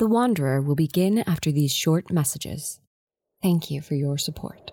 The 0.00 0.06
Wanderer 0.06 0.62
will 0.62 0.76
begin 0.76 1.18
after 1.26 1.52
these 1.52 1.74
short 1.74 2.10
messages. 2.10 2.80
Thank 3.42 3.70
you 3.70 3.82
for 3.82 3.96
your 3.96 4.16
support. 4.16 4.72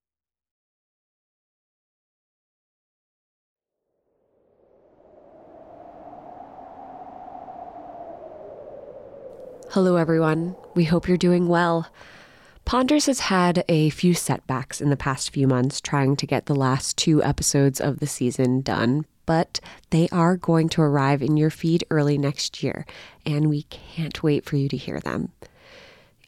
Hello, 9.73 9.95
everyone. 9.95 10.57
We 10.75 10.83
hope 10.83 11.07
you're 11.07 11.15
doing 11.15 11.47
well. 11.47 11.89
Ponders 12.65 13.05
has 13.05 13.21
had 13.21 13.63
a 13.69 13.89
few 13.91 14.13
setbacks 14.13 14.81
in 14.81 14.89
the 14.89 14.97
past 14.97 15.29
few 15.29 15.47
months 15.47 15.79
trying 15.79 16.17
to 16.17 16.27
get 16.27 16.45
the 16.45 16.53
last 16.53 16.97
two 16.97 17.23
episodes 17.23 17.79
of 17.79 18.01
the 18.01 18.05
season 18.05 18.59
done, 18.59 19.05
but 19.25 19.61
they 19.91 20.09
are 20.11 20.35
going 20.35 20.67
to 20.67 20.81
arrive 20.81 21.21
in 21.21 21.37
your 21.37 21.49
feed 21.49 21.85
early 21.89 22.17
next 22.17 22.61
year, 22.61 22.85
and 23.25 23.47
we 23.47 23.63
can't 23.63 24.21
wait 24.21 24.43
for 24.43 24.57
you 24.57 24.67
to 24.67 24.75
hear 24.75 24.99
them. 24.99 25.31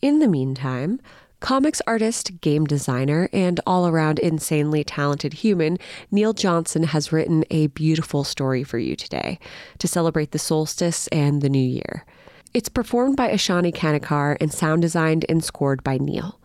In 0.01 0.19
the 0.19 0.29
meantime, 0.29 1.01
comics 1.41 1.81
artist, 1.85 2.39
game 2.39 2.63
designer, 2.63 3.27
and 3.33 3.59
all 3.67 3.89
around 3.89 4.19
insanely 4.19 4.85
talented 4.85 5.33
human, 5.33 5.77
Neil 6.09 6.31
Johnson 6.31 6.83
has 6.83 7.11
written 7.11 7.43
a 7.51 7.67
beautiful 7.67 8.23
story 8.23 8.63
for 8.63 8.79
you 8.79 8.95
today 8.95 9.37
to 9.79 9.87
celebrate 9.89 10.31
the 10.31 10.39
solstice 10.39 11.07
and 11.07 11.41
the 11.41 11.49
new 11.49 11.59
year. 11.59 12.05
It's 12.53 12.69
performed 12.69 13.17
by 13.17 13.31
Ashani 13.31 13.73
Kanikar 13.73 14.37
and 14.39 14.53
sound 14.53 14.83
designed 14.83 15.25
and 15.27 15.43
scored 15.43 15.83
by 15.83 15.97
Neil. 15.97 16.39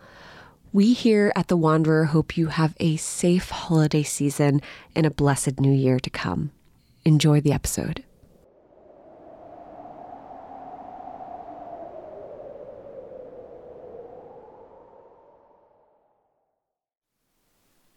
We 0.73 0.95
here 0.95 1.31
at 1.37 1.48
The 1.48 1.56
Wanderer 1.56 2.06
hope 2.06 2.34
you 2.34 2.47
have 2.47 2.75
a 2.81 2.97
safe 2.97 3.50
holiday 3.50 4.03
season 4.03 4.62
and 4.95 5.05
a 5.05 5.11
blessed 5.11 5.61
new 5.61 5.70
year 5.70 6.00
to 6.00 6.09
come. 6.09 6.50
Enjoy 7.05 7.42
the 7.42 7.53
episode. 7.53 8.05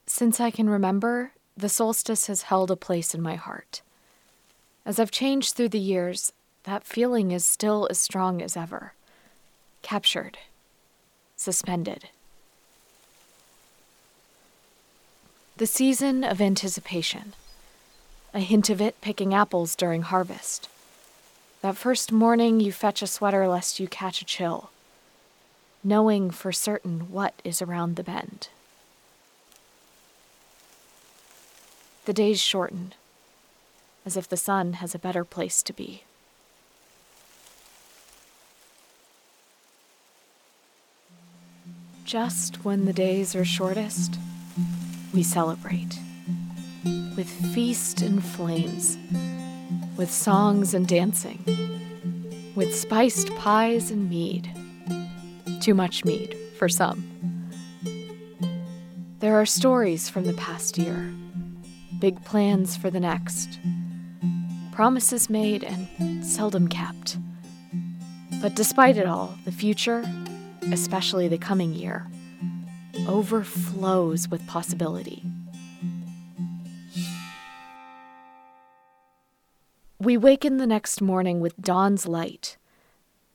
Since 0.06 0.42
I 0.42 0.52
can 0.52 0.70
remember, 0.70 1.32
the 1.56 1.70
solstice 1.70 2.28
has 2.28 2.42
held 2.42 2.72
a 2.72 2.76
place 2.76 3.16
in 3.16 3.22
my 3.22 3.36
heart. 3.36 3.82
As 4.86 5.00
I've 5.00 5.12
changed 5.12 5.56
through 5.56 5.70
the 5.70 5.80
years, 5.80 6.34
that 6.64 6.84
feeling 6.84 7.32
is 7.32 7.46
still 7.46 7.88
as 7.90 8.00
strong 8.00 8.42
as 8.42 8.56
ever. 8.56 8.94
Captured, 9.82 10.38
suspended. 11.36 12.10
The 15.58 15.68
season 15.68 16.24
of 16.24 16.40
anticipation. 16.40 17.34
A 18.34 18.40
hint 18.40 18.70
of 18.70 18.80
it 18.80 19.02
picking 19.02 19.34
apples 19.34 19.76
during 19.76 20.04
harvest. 20.04 20.70
That 21.62 21.78
first 21.78 22.12
morning 22.12 22.60
you 22.60 22.72
fetch 22.72 23.02
a 23.02 23.08
sweater 23.08 23.48
lest 23.48 23.80
you 23.80 23.88
catch 23.88 24.22
a 24.22 24.26
chill. 24.26 24.70
Knowing 25.84 26.32
for 26.32 26.52
certain 26.52 27.12
what 27.12 27.34
is 27.44 27.62
around 27.62 27.96
the 27.96 28.04
bend. 28.04 28.50
The 32.06 32.14
days 32.14 32.40
shorten, 32.40 32.94
as 34.06 34.18
if 34.18 34.28
the 34.28 34.38
sun 34.38 34.74
has 34.74 34.96
a 34.96 35.00
better 35.00 35.24
place 35.24 35.62
to 35.64 35.74
be. 35.74 36.04
Just 42.12 42.66
when 42.66 42.84
the 42.84 42.92
days 42.92 43.38
are 43.38 43.46
shortest, 43.46 44.20
we 45.14 45.24
celebrate. 45.24 45.98
With 47.16 47.30
feast 47.54 48.02
and 48.02 48.22
flames, 48.22 48.98
with 49.96 50.12
songs 50.12 50.74
and 50.74 50.86
dancing, 50.86 51.40
with 52.54 52.76
spiced 52.76 53.34
pies 53.36 53.92
and 53.92 54.10
mead. 54.10 54.52
Too 55.62 55.74
much 55.74 56.04
mead 56.04 56.36
for 56.60 56.68
some. 56.68 57.50
There 59.20 59.40
are 59.40 59.46
stories 59.46 60.10
from 60.10 60.26
the 60.26 60.34
past 60.34 60.78
year, 60.78 61.14
big 62.00 62.22
plans 62.26 62.76
for 62.76 62.90
the 62.90 63.00
next, 63.00 63.58
promises 64.74 65.30
made 65.30 65.64
and 65.64 66.26
seldom 66.26 66.68
kept. 66.68 67.18
But 68.42 68.58
despite 68.58 68.98
it 68.98 69.06
all, 69.06 69.38
the 69.46 69.52
future 69.54 70.04
especially 70.72 71.28
the 71.28 71.38
coming 71.38 71.74
year, 71.74 72.08
overflows 73.08 74.28
with 74.30 74.46
possibility. 74.48 75.24
We 80.00 80.18
waken 80.18 80.58
the 80.58 80.68
next 80.68 81.02
morning 81.02 81.40
with 81.40 81.62
dawn's 81.62 82.08
light, 82.08 82.58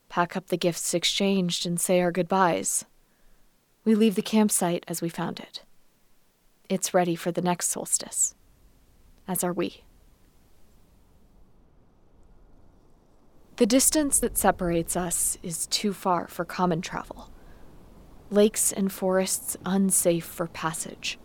pack 0.09 0.37
up 0.37 0.49
the 0.49 0.57
gifts 0.57 0.95
exchanged, 0.95 1.65
and 1.65 1.81
say 1.81 2.01
our 2.01 2.11
goodbyes. 2.11 2.85
We 3.85 3.95
leave 3.95 4.17
the 4.17 4.23
campsite 4.23 4.85
as 4.89 5.01
we 5.01 5.09
found 5.09 5.39
it. 5.39 5.63
It's 6.69 6.93
ready 6.93 7.15
for 7.15 7.31
the 7.31 7.43
next 7.43 7.71
solstice, 7.71 8.35
as 9.29 9.45
are 9.45 9.53
we. 9.53 9.85
The 13.57 13.65
distance 13.65 14.21
that 14.21 14.37
separates 14.37 14.97
us 14.97 15.39
is 15.43 15.67
too 15.69 15.95
far 15.95 16.29
for 16.29 16.45
common 16.45 16.83
travel. 16.83 17.31
Lakes 18.29 18.71
and 18.71 18.93
forests 18.93 19.57
unsafe 19.65 20.27
for 20.27 20.47
passage. 20.47 21.19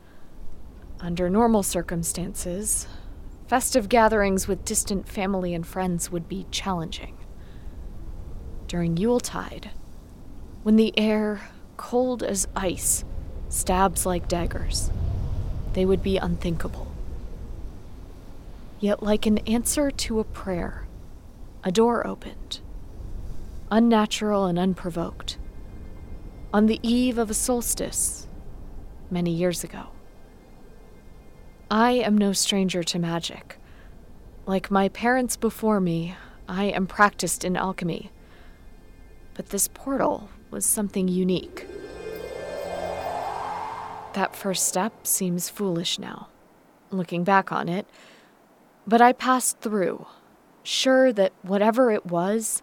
Under 1.01 1.29
normal 1.29 1.61
circumstances, 1.61 2.87
festive 3.47 3.89
gatherings 3.89 4.47
with 4.47 4.63
distant 4.63 5.09
family 5.09 5.53
and 5.53 5.67
friends 5.67 6.09
would 6.09 6.29
be 6.29 6.45
challenging. 6.51 7.17
During 8.65 8.95
Yuletide, 8.95 9.71
when 10.63 10.77
the 10.77 10.97
air, 10.97 11.49
cold 11.75 12.23
as 12.23 12.47
ice, 12.55 13.03
stabs 13.49 14.05
like 14.05 14.29
daggers, 14.29 14.89
they 15.73 15.83
would 15.83 16.01
be 16.01 16.15
unthinkable. 16.15 16.87
Yet, 18.79 19.03
like 19.03 19.25
an 19.25 19.39
answer 19.39 19.91
to 19.91 20.21
a 20.21 20.23
prayer, 20.23 20.87
a 21.63 21.71
door 21.71 22.05
opened, 22.07 22.59
unnatural 23.69 24.45
and 24.45 24.57
unprovoked, 24.57 25.37
on 26.53 26.65
the 26.65 26.79
eve 26.81 27.17
of 27.17 27.29
a 27.29 27.35
solstice 27.35 28.27
many 29.09 29.31
years 29.31 29.63
ago. 29.63 29.87
I 31.69 31.91
am 31.91 32.17
no 32.17 32.33
stranger 32.33 32.83
to 32.83 32.99
magic. 32.99 33.57
Like 34.45 34.71
my 34.71 34.89
parents 34.89 35.37
before 35.37 35.79
me, 35.79 36.15
I 36.47 36.65
am 36.65 36.87
practiced 36.87 37.45
in 37.45 37.55
alchemy. 37.55 38.11
But 39.35 39.49
this 39.49 39.67
portal 39.67 40.29
was 40.49 40.65
something 40.65 41.07
unique. 41.07 41.67
That 44.13 44.35
first 44.35 44.67
step 44.67 45.07
seems 45.07 45.47
foolish 45.47 45.97
now, 45.97 46.27
looking 46.89 47.23
back 47.23 47.51
on 47.51 47.69
it, 47.69 47.87
but 48.85 48.99
I 48.99 49.13
passed 49.13 49.59
through 49.61 50.05
sure 50.63 51.11
that 51.13 51.33
whatever 51.41 51.91
it 51.91 52.05
was, 52.05 52.61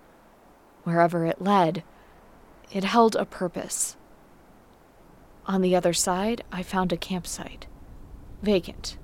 wherever 0.85 1.27
it 1.27 1.43
led, 1.43 1.83
it 2.73 2.85
held 2.85 3.17
a 3.17 3.25
purpose. 3.25 3.97
On 5.47 5.63
the 5.63 5.75
other 5.75 5.93
side, 5.93 6.45
I 6.53 6.63
found 6.63 6.93
a 6.93 6.97
campsite, 6.97 7.67
vacant, 8.43 8.99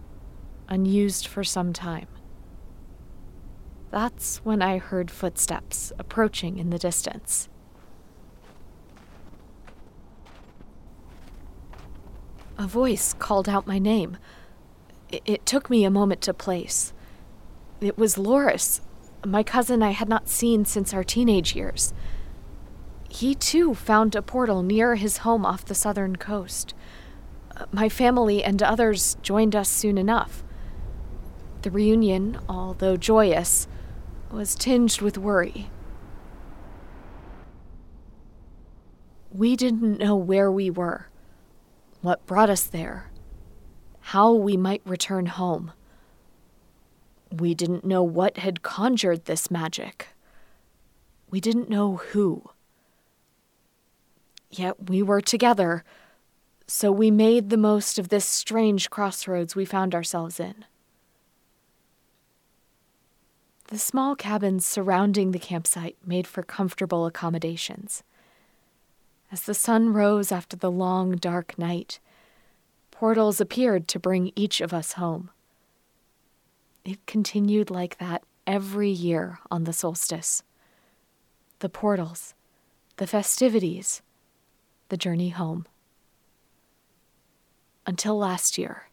unused 0.68 1.26
for 1.26 1.44
some 1.44 1.72
time. 1.72 2.08
That's 3.90 4.38
when 4.38 4.60
I 4.60 4.78
heard 4.78 5.10
footsteps 5.10 5.92
approaching 5.98 6.58
in 6.58 6.70
the 6.70 6.78
distance. 6.78 7.48
A 12.58 12.66
voice 12.66 13.14
called 13.14 13.48
out 13.48 13.66
my 13.66 13.78
name. 13.78 14.16
It, 15.10 15.44
took 15.44 15.68
me 15.68 15.84
a 15.84 15.90
moment 15.90 16.22
to 16.22 16.34
place. 16.34 16.93
It 17.80 17.98
was 17.98 18.16
Loris, 18.16 18.80
my 19.24 19.42
cousin 19.42 19.82
I 19.82 19.90
had 19.90 20.08
not 20.08 20.28
seen 20.28 20.64
since 20.64 20.94
our 20.94 21.04
teenage 21.04 21.54
years. 21.54 21.92
He 23.08 23.34
too 23.34 23.74
found 23.74 24.14
a 24.14 24.22
portal 24.22 24.62
near 24.62 24.96
his 24.96 25.18
home 25.18 25.46
off 25.46 25.64
the 25.64 25.74
southern 25.74 26.16
coast. 26.16 26.74
Uh, 27.56 27.66
my 27.70 27.88
family 27.88 28.42
and 28.42 28.62
others 28.62 29.16
joined 29.22 29.54
us 29.54 29.68
soon 29.68 29.98
enough. 29.98 30.42
The 31.62 31.70
reunion, 31.70 32.38
although 32.48 32.96
joyous, 32.96 33.68
was 34.30 34.54
tinged 34.54 35.00
with 35.00 35.16
worry. 35.16 35.70
We 39.32 39.56
didn't 39.56 39.98
know 39.98 40.16
where 40.16 40.50
we 40.50 40.70
were, 40.70 41.08
what 42.02 42.26
brought 42.26 42.50
us 42.50 42.64
there, 42.64 43.10
how 44.00 44.32
we 44.32 44.56
might 44.56 44.82
return 44.84 45.26
home. 45.26 45.72
We 47.40 47.54
didn't 47.54 47.84
know 47.84 48.02
what 48.02 48.36
had 48.38 48.62
conjured 48.62 49.24
this 49.24 49.50
magic. 49.50 50.08
We 51.30 51.40
didn't 51.40 51.68
know 51.68 51.96
who. 51.96 52.50
Yet 54.50 54.88
we 54.88 55.02
were 55.02 55.20
together, 55.20 55.82
so 56.66 56.92
we 56.92 57.10
made 57.10 57.50
the 57.50 57.56
most 57.56 57.98
of 57.98 58.08
this 58.08 58.24
strange 58.24 58.88
crossroads 58.88 59.56
we 59.56 59.64
found 59.64 59.94
ourselves 59.94 60.38
in. 60.38 60.64
The 63.68 63.78
small 63.78 64.14
cabins 64.14 64.64
surrounding 64.64 65.32
the 65.32 65.38
campsite 65.38 65.96
made 66.06 66.26
for 66.26 66.42
comfortable 66.42 67.06
accommodations. 67.06 68.04
As 69.32 69.42
the 69.42 69.54
sun 69.54 69.92
rose 69.92 70.30
after 70.30 70.56
the 70.56 70.70
long, 70.70 71.16
dark 71.16 71.58
night, 71.58 71.98
portals 72.92 73.40
appeared 73.40 73.88
to 73.88 73.98
bring 73.98 74.30
each 74.36 74.60
of 74.60 74.72
us 74.72 74.92
home. 74.92 75.30
It 76.84 77.06
continued 77.06 77.70
like 77.70 77.98
that 77.98 78.22
every 78.46 78.90
year 78.90 79.38
on 79.50 79.64
the 79.64 79.72
solstice. 79.72 80.42
The 81.60 81.70
portals, 81.70 82.34
the 82.96 83.06
festivities, 83.06 84.02
the 84.90 84.98
journey 84.98 85.30
home. 85.30 85.66
Until 87.86 88.18
last 88.18 88.58
year. 88.58 88.88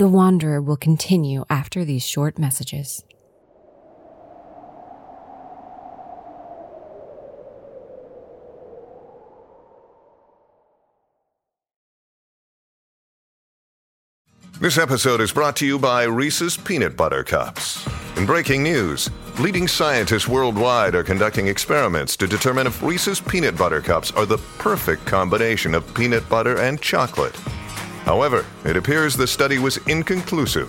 The 0.00 0.08
Wanderer 0.08 0.62
will 0.62 0.78
continue 0.78 1.44
after 1.50 1.84
these 1.84 2.02
short 2.02 2.38
messages. 2.38 3.04
This 14.58 14.78
episode 14.78 15.20
is 15.20 15.32
brought 15.32 15.56
to 15.56 15.66
you 15.66 15.78
by 15.78 16.04
Reese's 16.04 16.56
Peanut 16.56 16.96
Butter 16.96 17.22
Cups. 17.22 17.86
In 18.16 18.24
breaking 18.24 18.62
news, 18.62 19.10
leading 19.38 19.68
scientists 19.68 20.26
worldwide 20.26 20.94
are 20.94 21.02
conducting 21.02 21.46
experiments 21.46 22.16
to 22.16 22.26
determine 22.26 22.66
if 22.66 22.82
Reese's 22.82 23.20
Peanut 23.20 23.58
Butter 23.58 23.82
Cups 23.82 24.12
are 24.12 24.24
the 24.24 24.38
perfect 24.56 25.04
combination 25.04 25.74
of 25.74 25.94
peanut 25.94 26.26
butter 26.30 26.58
and 26.58 26.80
chocolate. 26.80 27.38
However, 28.10 28.44
it 28.64 28.76
appears 28.76 29.14
the 29.14 29.24
study 29.24 29.60
was 29.60 29.76
inconclusive, 29.86 30.68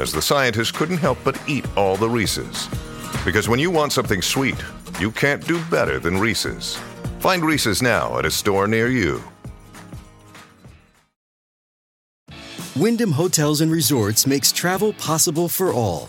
as 0.00 0.10
the 0.10 0.22
scientists 0.22 0.70
couldn't 0.70 0.96
help 0.96 1.18
but 1.22 1.38
eat 1.46 1.66
all 1.76 1.98
the 1.98 2.08
Reese's. 2.08 2.66
Because 3.26 3.46
when 3.46 3.60
you 3.60 3.70
want 3.70 3.92
something 3.92 4.22
sweet, 4.22 4.56
you 4.98 5.10
can't 5.10 5.46
do 5.46 5.62
better 5.66 5.98
than 5.98 6.16
Reese's. 6.16 6.76
Find 7.18 7.44
Reese's 7.44 7.82
now 7.82 8.18
at 8.18 8.24
a 8.24 8.30
store 8.30 8.66
near 8.66 8.88
you. 8.88 9.22
Wyndham 12.74 13.12
Hotels 13.12 13.60
and 13.60 13.70
Resorts 13.70 14.26
makes 14.26 14.50
travel 14.50 14.94
possible 14.94 15.46
for 15.46 15.74
all. 15.74 16.08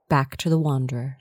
back 0.11 0.35
to 0.35 0.49
the 0.49 0.59
Wanderer. 0.59 1.17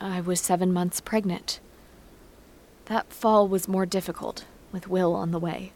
I 0.00 0.22
was 0.22 0.40
seven 0.40 0.72
months 0.72 1.02
pregnant. 1.02 1.60
That 2.90 3.12
fall 3.12 3.46
was 3.46 3.68
more 3.68 3.86
difficult, 3.86 4.46
with 4.72 4.88
Will 4.88 5.14
on 5.14 5.30
the 5.30 5.38
way. 5.38 5.70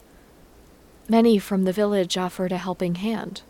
Many 1.09 1.39
from 1.39 1.63
the 1.63 1.73
village 1.73 2.19
offered 2.19 2.51
a 2.51 2.59
helping 2.59 2.97
hand. 2.97 3.43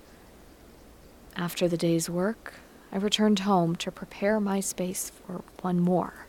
After 1.35 1.67
the 1.67 1.79
day's 1.79 2.11
work, 2.11 2.53
I 2.93 2.99
returned 2.99 3.39
home 3.39 3.75
to 3.77 3.91
prepare 3.91 4.39
my 4.39 4.61
space 4.61 5.09
for 5.09 5.45
one 5.63 5.81
more. 5.81 6.27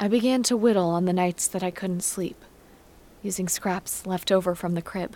I 0.00 0.08
began 0.08 0.42
to 0.44 0.56
whittle 0.56 0.88
on 0.88 1.04
the 1.04 1.12
nights 1.12 1.46
that 1.46 1.62
I 1.62 1.70
couldn't 1.70 2.00
sleep, 2.00 2.42
using 3.22 3.48
scraps 3.48 4.06
left 4.06 4.32
over 4.32 4.54
from 4.54 4.72
the 4.72 4.80
crib. 4.80 5.14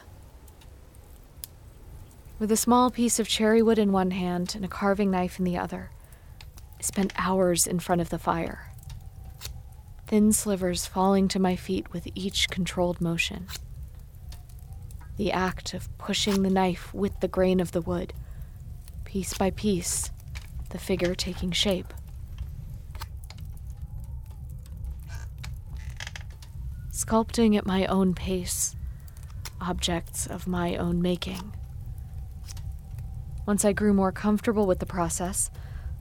With 2.39 2.53
a 2.53 2.57
small 2.59 2.91
piece 2.91 3.19
of 3.19 3.29
cherry 3.29 3.63
wood 3.63 3.79
in 3.79 3.93
one 3.93 4.11
hand 4.11 4.55
and 4.55 4.63
a 4.63 4.69
carving 4.69 5.11
knife 5.11 5.39
in 5.39 5.47
the 5.47 5.57
other, 5.57 5.89
I 6.79 6.83
spent 6.83 7.15
hours 7.17 7.67
in 7.67 7.79
front 7.79 8.03
of 8.03 8.11
the 8.11 8.19
fire, 8.19 8.72
thin 10.13 10.31
slivers 10.31 10.85
falling 10.85 11.27
to 11.27 11.39
my 11.39 11.57
feet 11.57 11.91
with 11.91 12.07
each 12.15 12.51
controlled 12.51 13.01
motion. 13.01 13.47
The 15.17 15.33
act 15.33 15.73
of 15.73 15.89
pushing 15.97 16.43
the 16.43 16.51
knife 16.51 16.93
with 16.93 17.19
the 17.21 17.29
grain 17.29 17.61
of 17.61 17.73
the 17.73 17.81
wood, 17.81 18.13
piece 19.07 19.33
by 19.33 19.53
piece, 19.53 20.11
the 20.69 20.77
figure 20.77 21.15
taking 21.15 21.51
shape. 21.51 21.95
Sculpting 26.91 27.57
at 27.57 27.65
my 27.65 27.87
own 27.87 28.13
pace, 28.13 28.77
objects 29.63 30.27
of 30.27 30.47
my 30.47 30.77
own 30.77 31.01
making. 31.01 31.55
Once 33.47 33.65
I 33.65 33.73
grew 33.73 33.95
more 33.95 34.13
comfortable 34.13 34.67
with 34.67 34.79
the 34.79 34.85
process, 34.85 35.51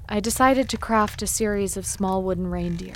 I 0.09 0.19
decided 0.19 0.67
to 0.67 0.77
craft 0.77 1.21
a 1.21 1.27
series 1.27 1.77
of 1.77 1.85
small 1.85 2.23
wooden 2.23 2.47
reindeer, 2.47 2.95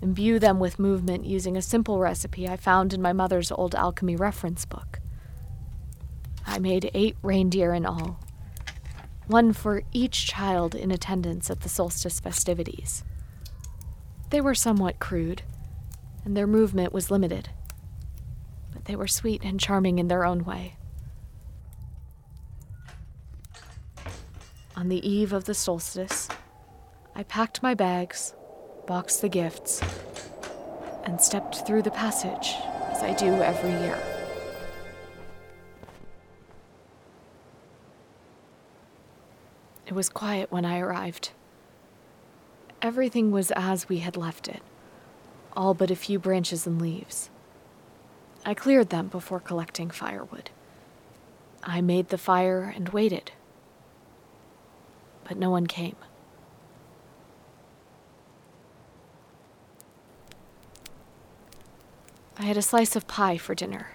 imbue 0.00 0.38
them 0.38 0.58
with 0.58 0.78
movement 0.78 1.24
using 1.24 1.56
a 1.56 1.62
simple 1.62 1.98
recipe 1.98 2.48
I 2.48 2.56
found 2.56 2.92
in 2.92 3.02
my 3.02 3.12
mother's 3.12 3.50
old 3.50 3.74
alchemy 3.74 4.16
reference 4.16 4.64
book. 4.64 5.00
I 6.46 6.58
made 6.58 6.90
eight 6.94 7.16
reindeer 7.22 7.74
in 7.74 7.84
all, 7.84 8.20
one 9.26 9.52
for 9.52 9.82
each 9.92 10.26
child 10.26 10.74
in 10.74 10.90
attendance 10.90 11.50
at 11.50 11.60
the 11.60 11.68
solstice 11.68 12.20
festivities. 12.20 13.04
They 14.30 14.40
were 14.40 14.54
somewhat 14.54 14.98
crude, 14.98 15.42
and 16.24 16.36
their 16.36 16.46
movement 16.46 16.92
was 16.92 17.10
limited, 17.10 17.50
but 18.72 18.84
they 18.84 18.96
were 18.96 19.08
sweet 19.08 19.42
and 19.44 19.58
charming 19.58 19.98
in 19.98 20.08
their 20.08 20.24
own 20.24 20.44
way. 20.44 20.76
On 24.76 24.88
the 24.88 25.06
eve 25.06 25.32
of 25.32 25.44
the 25.44 25.54
solstice, 25.54 26.28
I 27.14 27.24
packed 27.24 27.62
my 27.62 27.74
bags, 27.74 28.34
boxed 28.88 29.20
the 29.20 29.28
gifts, 29.28 29.82
and 31.04 31.20
stepped 31.20 31.66
through 31.66 31.82
the 31.82 31.90
passage 31.90 32.54
as 32.90 33.02
I 33.02 33.12
do 33.12 33.34
every 33.42 33.70
year. 33.70 33.98
It 39.86 39.92
was 39.92 40.08
quiet 40.08 40.50
when 40.50 40.64
I 40.64 40.78
arrived. 40.78 41.32
Everything 42.80 43.30
was 43.30 43.50
as 43.50 43.90
we 43.90 43.98
had 43.98 44.16
left 44.16 44.48
it, 44.48 44.62
all 45.54 45.74
but 45.74 45.90
a 45.90 45.96
few 45.96 46.18
branches 46.18 46.66
and 46.66 46.80
leaves. 46.80 47.28
I 48.46 48.54
cleared 48.54 48.88
them 48.88 49.08
before 49.08 49.40
collecting 49.40 49.90
firewood. 49.90 50.48
I 51.62 51.82
made 51.82 52.08
the 52.08 52.16
fire 52.16 52.72
and 52.74 52.88
waited. 52.88 53.32
But 55.24 55.36
no 55.36 55.50
one 55.50 55.66
came. 55.66 55.96
I 62.40 62.44
had 62.44 62.56
a 62.56 62.62
slice 62.62 62.94
of 62.94 63.08
pie 63.08 63.36
for 63.36 63.54
dinner, 63.56 63.88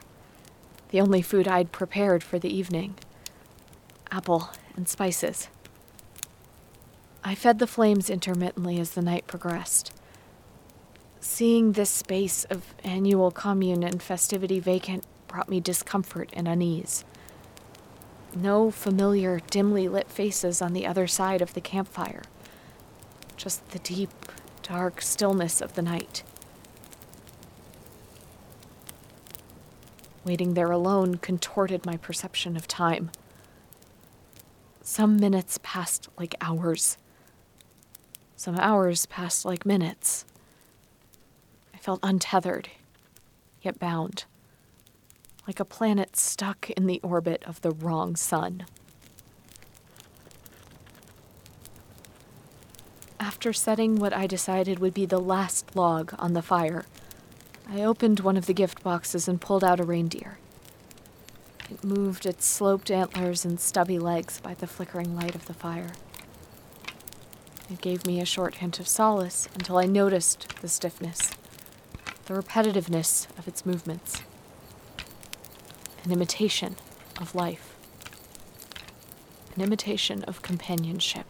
the 0.89 0.99
only 0.99 1.21
food 1.21 1.47
I'd 1.47 1.71
prepared 1.71 2.23
for 2.23 2.37
the 2.37 2.53
evening 2.53 2.95
apple 4.11 4.49
and 4.75 4.87
spices. 4.87 5.47
I 7.23 7.35
fed 7.35 7.59
the 7.59 7.67
flames 7.67 8.09
intermittently 8.09 8.79
as 8.79 8.91
the 8.91 9.01
night 9.01 9.27
progressed. 9.27 9.91
Seeing 11.21 11.71
this 11.71 11.89
space 11.89 12.43
of 12.45 12.75
annual 12.83 13.31
commune 13.31 13.81
and 13.81 14.03
festivity 14.03 14.59
vacant 14.59 15.05
brought 15.27 15.49
me 15.49 15.61
discomfort 15.61 16.29
and 16.33 16.47
unease. 16.47 17.05
No 18.35 18.69
familiar, 18.69 19.39
dimly 19.49 19.87
lit 19.87 20.09
faces 20.11 20.61
on 20.61 20.73
the 20.73 20.85
other 20.85 21.07
side 21.07 21.41
of 21.41 21.53
the 21.53 21.61
campfire, 21.61 22.23
just 23.37 23.67
the 23.69 23.79
deep, 23.79 24.11
dark 24.61 25.01
stillness 25.01 25.61
of 25.61 25.73
the 25.73 25.81
night. 25.81 26.23
Waiting 30.25 30.53
there 30.53 30.71
alone 30.71 31.15
contorted 31.15 31.85
my 31.85 31.97
perception 31.97 32.55
of 32.55 32.67
time. 32.67 33.11
Some 34.81 35.17
minutes 35.17 35.59
passed 35.63 36.07
like 36.17 36.35
hours. 36.39 36.97
Some 38.37 38.57
hours 38.57 39.05
passed 39.05 39.45
like 39.45 39.65
minutes. 39.65 40.25
I 41.73 41.77
felt 41.77 41.99
untethered, 42.03 42.69
yet 43.61 43.79
bound, 43.79 44.25
like 45.45 45.59
a 45.59 45.65
planet 45.65 46.15
stuck 46.15 46.69
in 46.71 46.85
the 46.85 47.01
orbit 47.03 47.43
of 47.45 47.61
the 47.61 47.71
wrong 47.71 48.15
sun. 48.15 48.65
After 53.19 53.51
setting 53.51 53.97
what 53.97 54.13
I 54.13 54.27
decided 54.27 54.79
would 54.79 54.93
be 54.93 55.05
the 55.05 55.19
last 55.19 55.75
log 55.75 56.13
on 56.17 56.33
the 56.33 56.41
fire, 56.41 56.85
I 57.69 57.83
opened 57.83 58.19
one 58.19 58.37
of 58.37 58.45
the 58.45 58.53
gift 58.53 58.83
boxes 58.83 59.27
and 59.27 59.41
pulled 59.41 59.63
out 59.63 59.79
a 59.79 59.83
reindeer. 59.83 60.37
It 61.69 61.83
moved 61.83 62.25
its 62.25 62.45
sloped 62.45 62.91
antlers 62.91 63.45
and 63.45 63.59
stubby 63.59 63.97
legs 63.97 64.39
by 64.39 64.53
the 64.53 64.67
flickering 64.67 65.15
light 65.15 65.33
of 65.33 65.45
the 65.45 65.53
fire. 65.53 65.93
It 67.71 67.81
gave 67.81 68.05
me 68.05 68.19
a 68.19 68.25
short 68.25 68.55
hint 68.55 68.79
of 68.79 68.87
solace 68.87 69.47
until 69.55 69.77
I 69.77 69.85
noticed 69.85 70.61
the 70.61 70.67
stiffness, 70.67 71.31
the 72.25 72.35
repetitiveness 72.35 73.27
of 73.39 73.47
its 73.47 73.65
movements. 73.65 74.21
An 76.03 76.11
imitation 76.11 76.75
of 77.19 77.33
life, 77.33 77.73
an 79.55 79.61
imitation 79.61 80.23
of 80.25 80.41
companionship. 80.41 81.25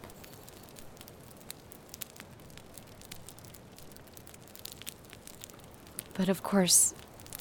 But 6.14 6.30
of 6.30 6.44
course, 6.44 6.94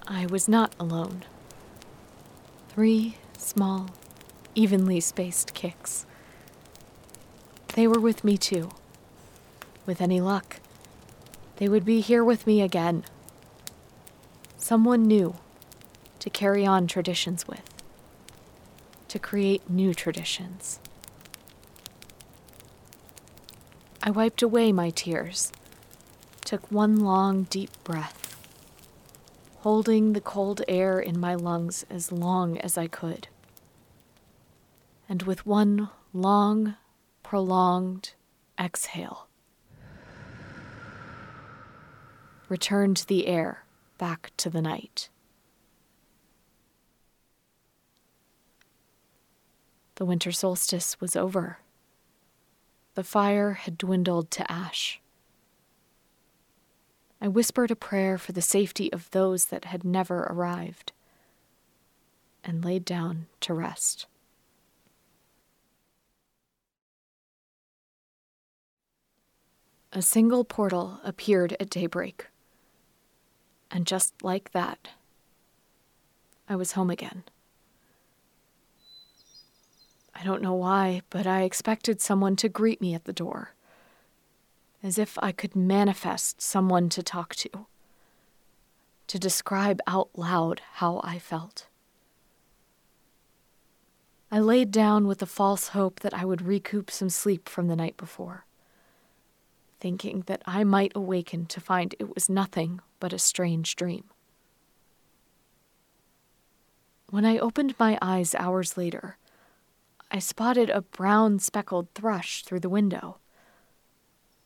I 0.07 0.27
was 0.27 0.49
not 0.49 0.75
alone. 0.81 1.25
Three 2.71 3.17
small, 3.37 3.91
evenly 4.55 4.99
spaced 5.01 5.53
kicks. 5.53 6.07
They 7.75 7.87
were 7.87 8.01
with 8.01 8.25
me 8.25 8.39
too. 8.39 8.71
With 9.85 10.01
any 10.01 10.21
luck, 10.21 10.61
they 11.57 11.69
would 11.69 11.85
be 11.85 12.01
here 12.01 12.25
with 12.25 12.47
me 12.47 12.63
again. 12.63 13.05
Someone 14.57 15.03
new 15.03 15.35
to 16.21 16.31
carry 16.31 16.65
on 16.65 16.87
traditions 16.87 17.47
with, 17.49 17.69
to 19.09 19.19
create 19.19 19.69
new 19.69 19.93
traditions. 19.93 20.79
I 24.03 24.11
wiped 24.11 24.41
away 24.41 24.73
my 24.73 24.91
tears, 24.91 25.53
took 26.45 26.71
one 26.71 27.01
long, 27.01 27.45
deep 27.45 27.71
breath 27.85 28.22
holding 29.63 30.13
the 30.13 30.21
cold 30.21 30.61
air 30.67 30.99
in 30.99 31.21
my 31.21 31.37
lungs 31.37 31.87
as 31.89 32.11
long 32.11 32.59
as 32.59 32.77
I 32.77 32.89
could. 32.89 33.29
And 35.09 35.23
with 35.23 35.47
one 35.47 35.89
long, 36.13 36.75
prolonged 37.23 38.15
exhale, 38.59 39.29
returned 42.49 43.05
the 43.07 43.29
air 43.29 43.65
back 43.99 44.33
to 44.39 44.51
the 44.51 44.61
night. 44.61 45.11
The 49.95 50.05
winter 50.05 50.33
solstice 50.33 51.01
was 51.01 51.15
over. 51.15 51.59
The 52.95 53.05
fire 53.05 53.53
had 53.53 53.79
dwindled 53.79 54.33
to 54.33 54.51
ash. 54.51 55.02
I 57.23 57.29
whispered 57.29 57.71
a 57.71 57.77
prayer 57.77 58.19
for 58.19 58.33
the 58.33 58.43
safety 58.43 58.93
of 58.93 59.09
those 59.13 59.45
that 59.45 59.67
had 59.67 59.85
never 59.85 60.25
arrived, 60.25 60.91
and 62.43 62.65
laid 62.65 62.85
down 62.85 63.27
to 63.43 63.55
rest. 63.55 64.07
A 69.93 70.03
single 70.03 70.43
portal 70.43 70.99
appeared 71.05 71.57
at 71.61 71.71
daybreak, 71.71 72.27
and 73.71 73.87
just 73.87 74.21
like 74.25 74.51
that, 74.51 74.89
I 76.49 76.57
was 76.57 76.73
home 76.73 76.91
again. 76.91 77.23
I 80.13 80.25
don't 80.25 80.43
know 80.43 80.55
why, 80.55 81.03
but 81.09 81.29
I 81.29 81.43
expected 81.43 82.01
someone 82.01 82.35
to 82.35 82.49
greet 82.49 82.81
me 82.81 82.95
at 82.95 83.05
the 83.05 83.13
door 83.13 83.55
as 84.83 84.99
if 84.99 85.19
I 85.23 85.33
could 85.33 85.55
manifest 85.55 86.41
someone 86.41 86.89
to 86.91 87.03
talk 87.03 87.35
to, 87.37 87.67
to 89.07 89.19
describe 89.19 89.81
out 89.87 90.11
loud 90.17 90.61
how 90.75 91.01
I 91.05 91.19
felt. 91.19 91.69
I 94.31 94.41
laid 94.41 94.71
down 94.71 95.07
with 95.07 95.19
the 95.19 95.27
false 95.27 95.69
hope 95.69 96.01
that 96.01 96.15
I 96.15 96.25
would 96.25 96.43
recoup 96.43 96.91
some 96.91 97.11
sleep 97.11 97.49
from 97.49 97.69
the 97.69 97.77
night 97.77 97.97
before, 97.97 98.47
thinking 99.79 100.25
that 100.27 100.43
I 100.47 100.65
might 100.65 100.93
awaken 100.95 101.47
to 101.47 101.61
find 101.61 101.95
it 101.99 102.15
was 102.15 102.29
nothing 102.29 102.81
but 102.99 103.13
a 103.13 103.19
strange 103.19 103.77
dream. 103.77 104.05
When 107.11 107.27
I 107.27 107.37
opened 107.37 107.75
my 107.79 107.99
eyes 108.01 108.35
hours 108.35 108.79
later, 108.79 109.19
I 110.11 110.19
spotted 110.19 110.71
a 110.71 110.81
brown 110.81 111.39
speckled 111.39 111.89
thrush 111.95 112.43
through 112.43 112.61
the 112.61 112.71
window 112.71 113.19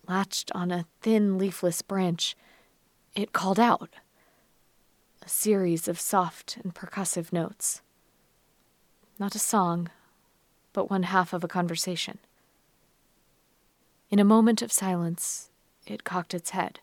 latched 0.09 0.51
on 0.53 0.71
a 0.71 0.87
thin 1.01 1.39
leafless 1.39 1.83
branch, 1.83 2.37
it 3.15 3.33
called 3.33 3.59
out. 3.59 3.91
A 5.23 5.29
series 5.29 5.89
of 5.89 5.99
soft 5.99 6.59
and 6.63 6.75
percussive 6.75 7.33
notes. 7.33 7.83
Not 9.19 9.35
a 9.35 9.41
song, 9.41 9.91
but 10.73 10.91
one 10.91 11.05
half 11.05 11.33
of 11.33 11.43
a 11.43 11.49
conversation. 11.49 12.19
In 14.11 14.19
a 14.19 14.25
moment 14.25 14.63
of 14.63 14.71
silence, 14.71 15.51
it 15.87 16.05
cocked 16.05 16.35
its 16.35 16.51
head 16.51 16.81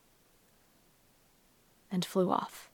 and 1.92 2.04
flew 2.04 2.32
off. 2.32 2.70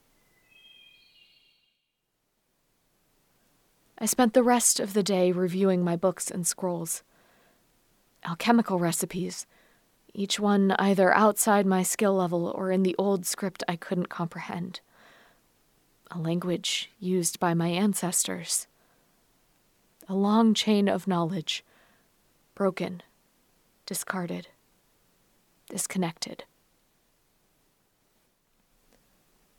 I 4.00 4.06
spent 4.06 4.34
the 4.34 4.44
rest 4.44 4.79
of 4.79 4.94
the 4.94 5.03
day 5.03 5.34
reviewing 5.34 5.84
my 5.84 5.98
books 5.98 6.32
and 6.32 6.48
scrolls. 6.48 7.03
Alchemical 8.25 8.79
recipes 8.79 9.46
each 10.13 10.39
one 10.39 10.71
either 10.79 11.13
outside 11.13 11.65
my 11.65 11.83
skill 11.83 12.15
level 12.15 12.47
or 12.55 12.71
in 12.71 12.83
the 12.83 12.95
old 12.97 13.25
script 13.25 13.63
I 13.67 13.75
couldn't 13.75 14.09
comprehend. 14.09 14.79
A 16.11 16.17
language 16.17 16.91
used 16.99 17.39
by 17.39 17.53
my 17.53 17.67
ancestors. 17.67 18.67
A 20.07 20.15
long 20.15 20.53
chain 20.53 20.87
of 20.89 21.07
knowledge, 21.07 21.63
broken, 22.55 23.03
discarded, 23.85 24.47
disconnected. 25.69 26.45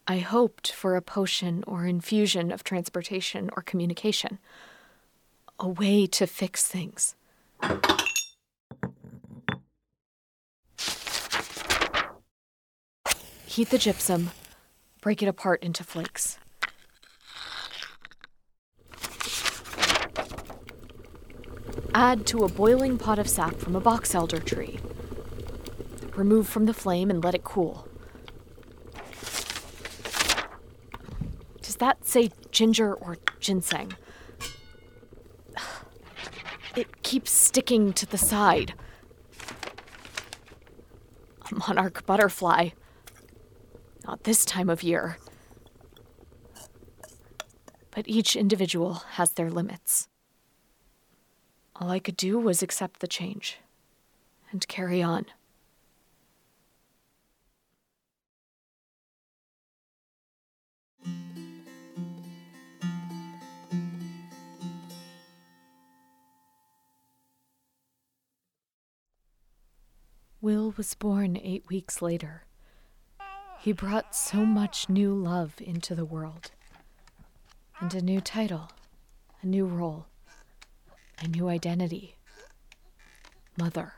I 0.09 0.19
hoped 0.19 0.73
for 0.73 0.97
a 0.97 1.02
potion 1.02 1.62
or 1.69 1.87
infusion 1.87 2.50
of 2.50 2.64
transportation 2.64 3.49
or 3.57 3.62
communication, 3.62 4.40
a 5.61 5.69
way 5.69 6.07
to 6.09 6.26
fix 6.26 6.66
things. 6.66 7.14
Heat 13.50 13.71
the 13.71 13.78
gypsum, 13.78 14.30
break 15.00 15.25
it 15.25 15.26
apart 15.26 15.61
into 15.64 15.83
flakes. 15.83 16.38
Add 21.92 22.26
to 22.26 22.45
a 22.45 22.49
boiling 22.49 22.97
pot 22.97 23.19
of 23.19 23.28
sap 23.28 23.57
from 23.57 23.75
a 23.75 23.80
box 23.80 24.14
elder 24.14 24.38
tree. 24.38 24.78
Remove 26.14 26.49
from 26.49 26.66
the 26.66 26.73
flame 26.73 27.11
and 27.11 27.25
let 27.25 27.35
it 27.35 27.42
cool. 27.42 27.88
Does 31.61 31.75
that 31.78 32.07
say 32.07 32.30
ginger 32.52 32.95
or 32.95 33.19
ginseng? 33.40 33.95
It 36.76 37.02
keeps 37.02 37.33
sticking 37.33 37.92
to 37.95 38.07
the 38.07 38.16
side. 38.16 38.75
A 41.50 41.54
monarch 41.57 42.07
butterfly. 42.07 42.69
Not 44.11 44.25
this 44.25 44.45
time 44.45 44.69
of 44.69 44.83
year. 44.83 45.19
But 47.93 48.09
each 48.09 48.35
individual 48.35 48.95
has 49.12 49.35
their 49.35 49.49
limits. 49.49 50.09
All 51.76 51.90
I 51.93 52.00
could 52.00 52.17
do 52.17 52.37
was 52.37 52.61
accept 52.61 52.99
the 52.99 53.07
change 53.07 53.61
and 54.50 54.67
carry 54.67 55.00
on. 55.00 55.26
Will 70.40 70.75
was 70.76 70.95
born 70.95 71.37
eight 71.37 71.69
weeks 71.69 72.02
later. 72.02 72.43
He 73.61 73.73
brought 73.73 74.14
so 74.14 74.47
much 74.47 74.88
new 74.88 75.14
love 75.14 75.55
into 75.61 75.95
the 75.95 76.07
world, 76.07 76.50
and 77.79 77.95
a 77.95 78.00
new 78.00 78.23
title, 78.23 78.71
a 79.43 79.47
new 79.47 79.67
role, 79.67 80.07
a 81.19 81.29
new 81.29 81.49
identity 81.49 82.17
Mother. 83.59 83.93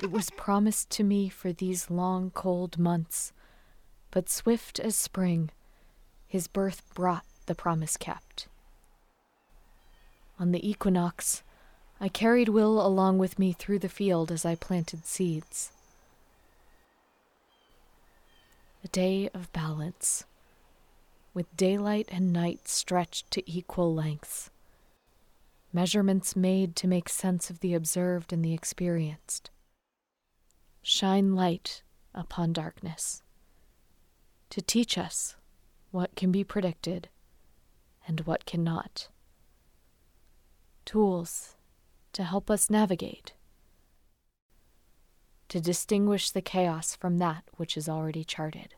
It 0.00 0.12
was 0.12 0.30
promised 0.30 0.90
to 0.90 1.02
me 1.02 1.28
for 1.28 1.52
these 1.52 1.90
long, 1.90 2.30
cold 2.30 2.78
months, 2.78 3.32
but 4.12 4.30
swift 4.30 4.78
as 4.78 4.94
spring, 4.94 5.50
his 6.28 6.46
birth 6.46 6.82
brought 6.94 7.24
the 7.46 7.56
promise 7.56 7.96
kept. 7.96 8.46
On 10.38 10.52
the 10.52 10.68
equinox, 10.68 11.42
I 12.00 12.08
carried 12.08 12.48
Will 12.48 12.84
along 12.86 13.18
with 13.18 13.40
me 13.40 13.52
through 13.52 13.80
the 13.80 13.88
field 13.88 14.30
as 14.30 14.44
I 14.44 14.54
planted 14.54 15.04
seeds. 15.04 15.72
A 18.84 18.88
day 18.88 19.30
of 19.32 19.50
balance, 19.52 20.24
with 21.32 21.56
daylight 21.56 22.06
and 22.12 22.34
night 22.34 22.68
stretched 22.68 23.30
to 23.30 23.50
equal 23.50 23.94
lengths. 23.94 24.50
Measurements 25.72 26.36
made 26.36 26.76
to 26.76 26.86
make 26.86 27.08
sense 27.08 27.48
of 27.48 27.60
the 27.60 27.72
observed 27.72 28.30
and 28.30 28.44
the 28.44 28.52
experienced. 28.52 29.50
Shine 30.82 31.34
light 31.34 31.82
upon 32.14 32.52
darkness, 32.52 33.22
to 34.50 34.60
teach 34.60 34.98
us 34.98 35.34
what 35.90 36.14
can 36.14 36.30
be 36.30 36.44
predicted 36.44 37.08
and 38.06 38.20
what 38.20 38.44
cannot. 38.44 39.08
Tools 40.84 41.56
to 42.12 42.22
help 42.22 42.50
us 42.50 42.68
navigate, 42.68 43.32
to 45.48 45.60
distinguish 45.60 46.30
the 46.30 46.42
chaos 46.42 46.94
from 46.94 47.18
that 47.18 47.44
which 47.56 47.76
is 47.76 47.88
already 47.88 48.24
charted. 48.24 48.74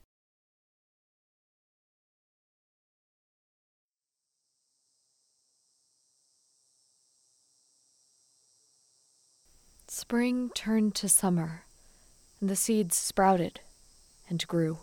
Spring 9.99 10.51
turned 10.55 10.95
to 10.97 11.09
summer, 11.09 11.65
and 12.39 12.51
the 12.51 12.55
seeds 12.55 12.99
sprouted 12.99 13.61
and 14.29 14.47
grew. 14.47 14.81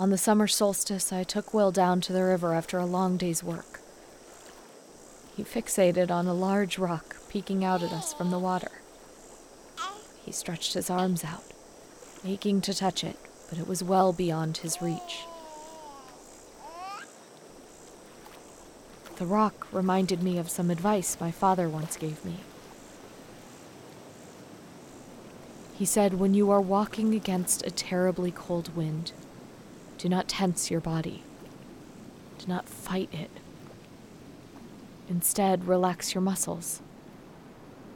On 0.00 0.10
the 0.10 0.18
summer 0.18 0.48
solstice, 0.48 1.12
I 1.12 1.22
took 1.22 1.54
Will 1.54 1.70
down 1.70 2.00
to 2.00 2.12
the 2.12 2.24
river 2.24 2.54
after 2.54 2.76
a 2.76 2.84
long 2.84 3.16
day's 3.16 3.44
work. 3.44 3.78
He 5.36 5.44
fixated 5.44 6.10
on 6.10 6.26
a 6.26 6.34
large 6.34 6.76
rock 6.76 7.14
peeking 7.28 7.64
out 7.64 7.84
at 7.84 7.92
us 7.92 8.12
from 8.12 8.32
the 8.32 8.40
water. 8.40 8.82
He 10.24 10.32
stretched 10.32 10.74
his 10.74 10.90
arms 10.90 11.22
out, 11.22 11.44
aching 12.24 12.60
to 12.62 12.74
touch 12.74 13.04
it, 13.04 13.16
but 13.48 13.60
it 13.60 13.68
was 13.68 13.84
well 13.84 14.12
beyond 14.12 14.56
his 14.56 14.82
reach. 14.82 15.24
The 19.18 19.26
rock 19.26 19.66
reminded 19.72 20.22
me 20.22 20.38
of 20.38 20.48
some 20.48 20.70
advice 20.70 21.16
my 21.20 21.32
father 21.32 21.68
once 21.68 21.96
gave 21.96 22.24
me. 22.24 22.36
He 25.74 25.84
said, 25.84 26.14
When 26.14 26.34
you 26.34 26.52
are 26.52 26.60
walking 26.60 27.12
against 27.12 27.66
a 27.66 27.72
terribly 27.72 28.30
cold 28.30 28.76
wind, 28.76 29.10
do 29.98 30.08
not 30.08 30.28
tense 30.28 30.70
your 30.70 30.80
body. 30.80 31.24
Do 32.38 32.46
not 32.46 32.68
fight 32.68 33.08
it. 33.12 33.30
Instead, 35.08 35.66
relax 35.66 36.14
your 36.14 36.22
muscles. 36.22 36.80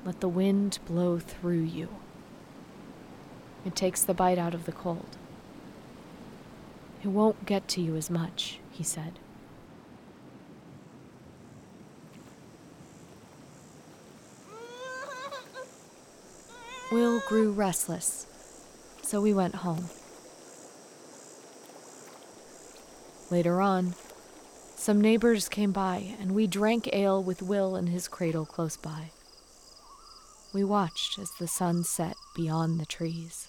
Let 0.05 0.19
the 0.19 0.29
wind 0.29 0.81
blow 0.87 1.21
through 1.21 1.63
you. 1.63 1.89
It 3.65 3.77
takes 3.77 4.03
the 4.03 4.13
bite 4.13 4.39
out 4.39 4.55
of 4.55 4.65
the 4.65 4.73
cold. 4.73 5.17
It 7.05 7.09
won't 7.09 7.47
get 7.47 7.69
to 7.69 7.81
you 7.81 7.95
as 7.95 8.11
much, 8.11 8.59
he 8.73 8.83
said. 8.83 9.21
Will 16.93 17.21
grew 17.21 17.53
restless, 17.53 18.27
so 19.01 19.23
we 19.23 19.33
went 19.33 19.55
home. 19.55 19.89
Later 23.31 23.63
on, 23.63 23.95
some 24.77 25.01
neighbors 25.01 25.49
came 25.49 25.73
by, 25.73 26.15
and 26.21 26.33
we 26.33 26.47
drank 26.47 26.93
ale 26.93 27.23
with 27.23 27.41
Will 27.41 27.77
in 27.77 27.87
his 27.87 28.09
cradle 28.09 28.45
close 28.45 28.77
by. 28.77 29.11
We 30.53 30.65
watched 30.65 31.19
as 31.19 31.31
the 31.31 31.49
sun 31.49 31.85
set 31.85 32.17
beyond 32.37 32.79
the 32.79 32.85
trees. 32.85 33.49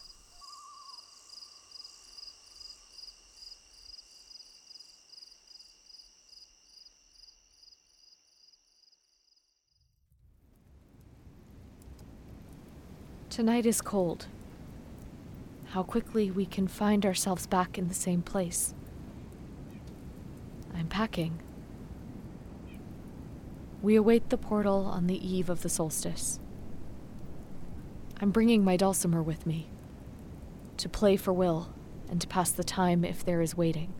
Tonight 13.34 13.65
is 13.65 13.82
cold. 13.82 14.28
How 15.69 15.82
quickly 15.82 16.30
we 16.30 16.46
can 16.46 16.67
find 16.67 17.04
ourselves 17.04 17.48
back 17.48 17.80
in 17.80 17.88
the 17.88 17.93
same 17.96 18.22
place. 18.22 18.76
I'm 20.72 20.86
packing. 20.86 21.39
We 23.82 23.96
await 23.96 24.30
the 24.30 24.38
portal 24.38 24.86
on 24.86 25.08
the 25.08 25.17
eve 25.28 25.50
of 25.50 25.63
the 25.63 25.69
solstice. 25.69 26.39
I'm 28.22 28.30
bringing 28.30 28.63
my 28.63 28.78
dulcimer 28.78 29.24
with 29.24 29.48
me 29.48 29.67
to 30.78 30.88
play 30.88 31.17
for 31.17 31.34
Will 31.34 31.74
and 32.12 32.22
to 32.22 32.28
pass 32.28 32.52
the 32.52 32.63
time 32.63 33.04
if 33.04 33.26
there 33.26 33.41
is 33.41 33.58
waiting. 33.58 33.96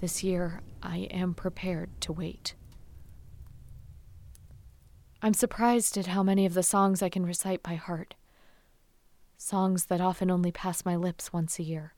This 0.00 0.24
year, 0.24 0.62
I 0.82 1.00
am 1.10 1.34
prepared 1.34 1.90
to 2.00 2.14
wait. 2.14 2.54
I'm 5.26 5.34
surprised 5.34 5.98
at 5.98 6.06
how 6.06 6.22
many 6.22 6.46
of 6.46 6.54
the 6.54 6.62
songs 6.62 7.02
I 7.02 7.08
can 7.08 7.26
recite 7.26 7.60
by 7.60 7.74
heart. 7.74 8.14
Songs 9.36 9.86
that 9.86 10.00
often 10.00 10.30
only 10.30 10.52
pass 10.52 10.84
my 10.84 10.94
lips 10.94 11.32
once 11.32 11.58
a 11.58 11.64
year 11.64 11.94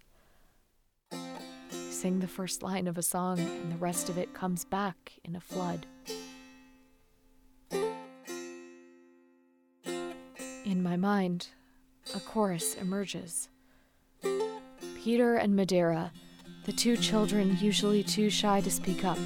sing 1.91 2.21
the 2.21 2.27
first 2.27 2.63
line 2.63 2.89
of 2.89 2.97
a 2.97 3.03
song, 3.03 3.39
and 3.39 3.71
the 3.71 3.77
rest 3.77 4.09
of 4.09 4.17
it 4.17 4.33
comes 4.33 4.65
back 4.65 5.13
in 5.25 5.37
a 5.37 5.41
flood. 5.41 5.85
In 10.65 10.83
my 10.83 10.97
mind, 10.97 11.49
a 12.15 12.21
chorus 12.21 12.77
emerges. 12.77 13.51
Peter 15.03 15.35
and 15.35 15.55
Madeira, 15.55 16.13
the 16.65 16.73
two 16.73 16.97
children 16.97 17.59
usually 17.61 18.03
too 18.03 18.31
shy 18.31 18.63
to 18.63 18.71
speak 18.71 19.05
up, 19.05 19.19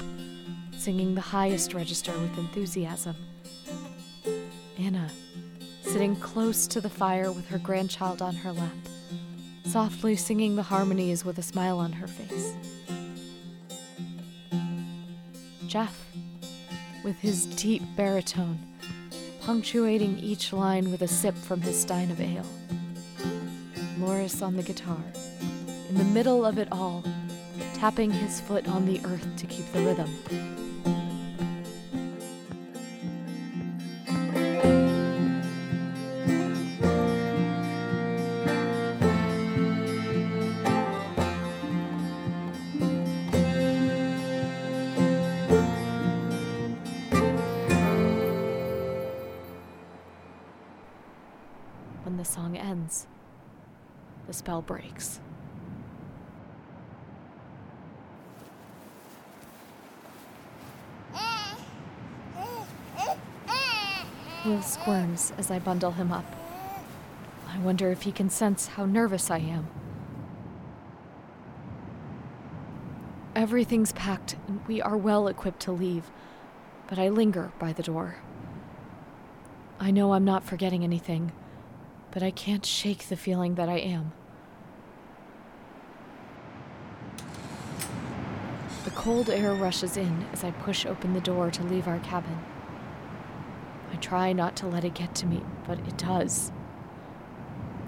singing 0.77 1.15
the 1.15 1.21
highest 1.21 1.73
register 1.73 2.11
with 2.11 2.37
enthusiasm. 2.37 3.15
Anna, 4.93 5.09
sitting 5.81 6.15
close 6.15 6.67
to 6.67 6.79
the 6.79 6.89
fire 6.89 7.31
with 7.31 7.47
her 7.47 7.57
grandchild 7.57 8.21
on 8.21 8.35
her 8.35 8.51
lap, 8.51 8.75
softly 9.65 10.15
singing 10.15 10.55
the 10.55 10.61
harmonies 10.61 11.25
with 11.25 11.39
a 11.39 11.41
smile 11.41 11.79
on 11.79 11.91
her 11.91 12.05
face. 12.05 12.53
Jeff, 15.65 16.05
with 17.03 17.17
his 17.17 17.47
deep 17.55 17.81
baritone, 17.95 18.59
punctuating 19.41 20.19
each 20.19 20.53
line 20.53 20.91
with 20.91 21.01
a 21.01 21.07
sip 21.07 21.35
from 21.35 21.61
his 21.61 21.79
stein 21.79 22.11
of 22.11 22.21
ale. 22.21 22.45
Morris 23.97 24.43
on 24.43 24.55
the 24.55 24.61
guitar, 24.63 25.03
in 25.89 25.95
the 25.95 26.03
middle 26.03 26.45
of 26.45 26.59
it 26.59 26.67
all, 26.71 27.03
tapping 27.73 28.11
his 28.11 28.41
foot 28.41 28.67
on 28.67 28.85
the 28.85 29.03
earth 29.05 29.27
to 29.37 29.47
keep 29.47 29.65
the 29.71 29.81
rhythm. 29.81 30.62
Will 64.45 64.61
squirms 64.61 65.31
as 65.37 65.49
I 65.49 65.59
bundle 65.59 65.91
him 65.91 66.11
up. 66.11 66.25
I 67.47 67.59
wonder 67.59 67.91
if 67.91 68.01
he 68.01 68.11
can 68.11 68.29
sense 68.29 68.67
how 68.67 68.85
nervous 68.85 69.31
I 69.31 69.37
am. 69.37 69.67
Everything's 73.35 73.93
packed, 73.93 74.35
and 74.47 74.59
we 74.67 74.81
are 74.81 74.97
well 74.97 75.29
equipped 75.29 75.61
to 75.61 75.71
leave, 75.71 76.11
but 76.87 76.99
I 76.99 77.07
linger 77.07 77.53
by 77.57 77.71
the 77.71 77.83
door. 77.83 78.17
I 79.79 79.91
know 79.91 80.13
I'm 80.13 80.25
not 80.25 80.43
forgetting 80.43 80.83
anything, 80.83 81.31
but 82.11 82.21
I 82.21 82.29
can't 82.29 82.65
shake 82.65 83.07
the 83.07 83.15
feeling 83.15 83.55
that 83.55 83.69
I 83.69 83.77
am. 83.77 84.11
The 88.83 88.91
cold 88.91 89.29
air 89.29 89.53
rushes 89.53 89.95
in 89.95 90.25
as 90.33 90.43
I 90.43 90.51
push 90.51 90.85
open 90.85 91.13
the 91.13 91.21
door 91.21 91.49
to 91.49 91.63
leave 91.63 91.87
our 91.87 91.99
cabin. 91.99 92.39
Try 94.03 94.33
not 94.33 94.57
to 94.57 94.67
let 94.67 94.83
it 94.83 94.95
get 94.95 95.15
to 95.15 95.25
me, 95.25 95.41
but 95.65 95.79
it 95.79 95.97
does. 95.97 96.51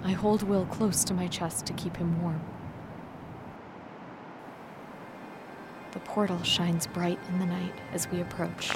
I 0.02 0.14
hold 0.14 0.44
Will 0.44 0.66
close 0.68 1.04
to 1.04 1.14
my 1.14 1.28
chest 1.28 1.66
to 1.66 1.74
keep 1.74 1.98
him 1.98 2.22
warm. 2.24 2.42
The 5.92 6.00
portal 6.00 6.42
shines 6.42 6.88
bright 6.88 7.20
in 7.28 7.40
the 7.40 7.46
night 7.46 7.74
as 7.92 8.10
we 8.10 8.22
approach. 8.22 8.72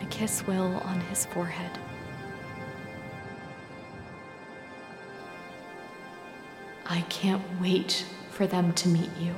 I 0.00 0.04
kiss 0.10 0.44
Will 0.48 0.74
on 0.78 1.00
his 1.02 1.24
forehead. 1.24 1.78
I 6.84 7.02
can't 7.02 7.44
wait 7.60 8.04
for 8.30 8.48
them 8.48 8.72
to 8.72 8.88
meet 8.88 9.10
you. 9.20 9.36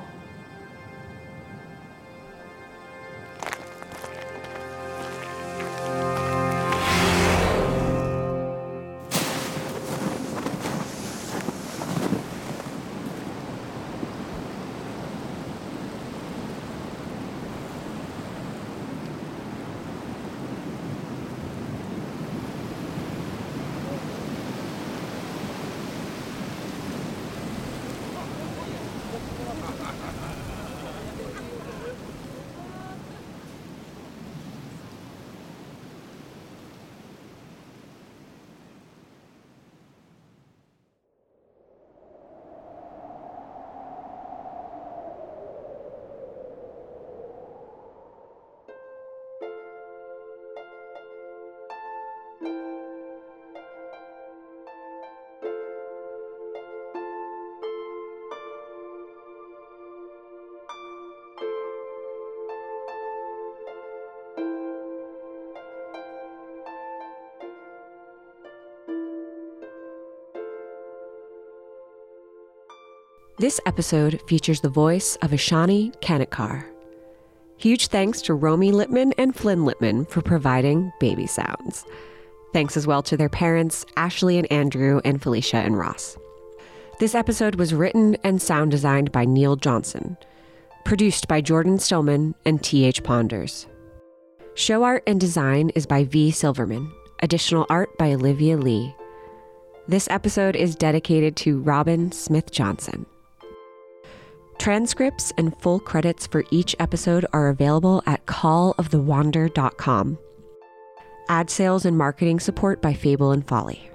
This 73.40 73.61
episode 73.66 74.20
features 74.27 74.62
the 74.62 74.68
voice 74.68 75.14
of 75.22 75.31
Ashani 75.31 75.94
Kanatkar. 76.01 76.64
Huge 77.57 77.87
thanks 77.87 78.20
to 78.22 78.35
Romy 78.35 78.72
Littman 78.72 79.12
and 79.16 79.33
Flynn 79.33 79.61
Littman 79.61 80.11
for 80.11 80.22
providing 80.22 80.92
baby 80.98 81.29
sounds. 81.29 81.85
Thanks 82.53 82.77
as 82.77 82.88
well 82.88 83.01
to 83.05 83.16
their 83.16 83.29
parents, 83.29 83.87
Ashley 83.96 84.38
and 84.38 84.51
Andrew, 84.51 85.01
and 85.05 85.22
Felicia 85.22 85.59
and 85.59 85.79
Ross. 85.79 86.16
This 86.98 87.14
episode 87.14 87.55
was 87.55 87.72
written 87.72 88.16
and 88.24 88.42
sound 88.42 88.72
designed 88.72 89.12
by 89.12 89.24
Neil 89.24 89.55
Johnson, 89.55 90.16
produced 90.85 91.29
by 91.29 91.40
Jordan 91.40 91.79
Stillman 91.79 92.35
and 92.44 92.61
T.H. 92.61 93.05
Ponders. 93.05 93.68
Show 94.55 94.83
art 94.83 95.05
and 95.07 95.20
design 95.20 95.70
is 95.77 95.87
by 95.87 96.03
V. 96.03 96.33
Silverman, 96.33 96.90
additional 97.22 97.66
art 97.70 97.96
by 97.98 98.14
Olivia 98.14 98.57
Lee. 98.57 98.96
This 99.87 100.09
episode 100.11 100.57
is 100.57 100.74
dedicated 100.74 101.37
to 101.37 101.61
Robin 101.61 102.11
Smith 102.11 102.51
Johnson. 102.51 103.07
Transcripts 104.58 105.32
and 105.38 105.56
full 105.60 105.78
credits 105.78 106.26
for 106.26 106.44
each 106.50 106.74
episode 106.80 107.24
are 107.32 107.48
available 107.48 108.02
at 108.06 108.26
callofthewander.com. 108.26 110.18
Ad 111.28 111.50
sales 111.50 111.84
and 111.84 111.96
marketing 111.96 112.40
support 112.40 112.82
by 112.82 112.92
Fable 112.92 113.32
and 113.32 113.46
Folly. 113.46 113.88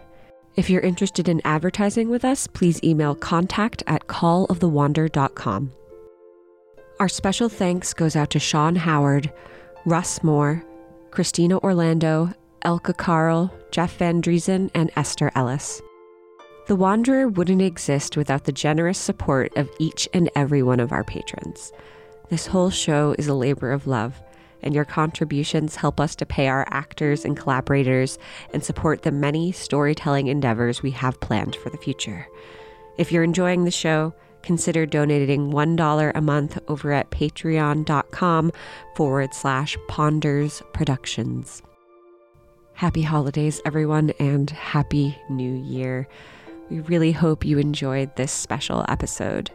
If 0.55 0.69
you're 0.69 0.81
interested 0.81 1.27
in 1.27 1.41
advertising 1.43 2.09
with 2.09 2.23
us, 2.23 2.47
please 2.47 2.83
email 2.83 3.15
contact 3.15 3.83
at 3.87 4.07
callofthewander.com. 4.07 5.71
Our 6.99 7.09
special 7.09 7.49
thanks 7.49 7.93
goes 7.93 8.15
out 8.15 8.29
to 8.29 8.39
Sean 8.39 8.75
Howard, 8.75 9.33
Russ 9.85 10.23
Moore, 10.23 10.63
Christina 11.11 11.57
Orlando, 11.59 12.31
Elka 12.63 12.95
Carl, 12.95 13.53
Jeff 13.71 13.97
Van 13.97 14.21
Dreason, 14.21 14.69
and 14.73 14.91
Esther 14.95 15.31
Ellis. 15.35 15.81
The 16.65 16.77
Wanderer 16.77 17.27
wouldn't 17.27 17.61
exist 17.61 18.15
without 18.15 18.45
the 18.45 18.53
generous 18.53 18.97
support 18.97 19.55
of 19.57 19.69
each 19.79 20.07
and 20.13 20.29
every 20.33 20.63
one 20.63 20.79
of 20.79 20.93
our 20.93 21.03
patrons. 21.03 21.73
This 22.29 22.47
whole 22.47 22.69
show 22.69 23.13
is 23.17 23.27
a 23.27 23.33
labor 23.33 23.73
of 23.73 23.85
love, 23.85 24.21
and 24.61 24.73
your 24.73 24.85
contributions 24.85 25.75
help 25.75 25.99
us 25.99 26.15
to 26.15 26.25
pay 26.25 26.47
our 26.47 26.65
actors 26.69 27.25
and 27.25 27.35
collaborators 27.35 28.17
and 28.53 28.63
support 28.63 29.01
the 29.01 29.11
many 29.11 29.51
storytelling 29.51 30.27
endeavors 30.27 30.81
we 30.81 30.91
have 30.91 31.19
planned 31.19 31.57
for 31.57 31.69
the 31.69 31.77
future. 31.77 32.27
If 32.97 33.11
you're 33.11 33.25
enjoying 33.25 33.65
the 33.65 33.71
show, 33.71 34.13
consider 34.41 34.85
donating 34.85 35.51
$1 35.51 36.11
a 36.15 36.21
month 36.21 36.59
over 36.69 36.93
at 36.93 37.11
patreon.com 37.11 38.51
forward 38.95 39.33
slash 39.33 39.77
ponders 39.89 40.63
productions. 40.73 41.61
Happy 42.73 43.01
holidays, 43.01 43.61
everyone, 43.65 44.11
and 44.11 44.49
happy 44.49 45.17
new 45.29 45.53
year. 45.53 46.07
We 46.73 46.79
really 46.79 47.11
hope 47.11 47.45
you 47.45 47.59
enjoyed 47.59 48.15
this 48.15 48.31
special 48.31 48.83
episode. 48.89 49.51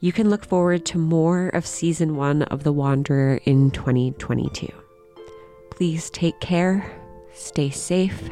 You 0.00 0.10
can 0.10 0.30
look 0.30 0.42
forward 0.42 0.86
to 0.86 0.96
more 0.96 1.48
of 1.48 1.66
season 1.66 2.16
one 2.16 2.44
of 2.44 2.64
The 2.64 2.72
Wanderer 2.72 3.40
in 3.44 3.70
2022. 3.72 4.66
Please 5.70 6.08
take 6.08 6.40
care, 6.40 6.90
stay 7.34 7.68
safe, 7.68 8.30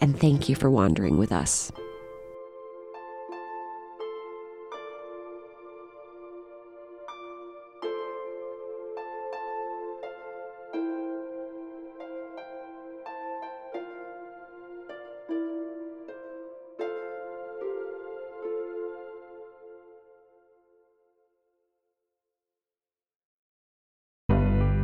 and 0.00 0.16
thank 0.16 0.48
you 0.48 0.54
for 0.54 0.70
wandering 0.70 1.18
with 1.18 1.32
us. 1.32 1.72